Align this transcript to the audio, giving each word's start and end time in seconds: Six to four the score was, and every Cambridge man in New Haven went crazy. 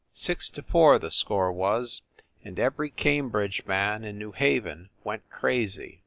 Six 0.13 0.49
to 0.57 0.63
four 0.63 0.97
the 0.97 1.11
score 1.11 1.51
was, 1.51 2.01
and 2.43 2.57
every 2.57 2.89
Cambridge 2.89 3.67
man 3.67 4.03
in 4.03 4.17
New 4.17 4.31
Haven 4.31 4.89
went 5.03 5.29
crazy. 5.29 5.99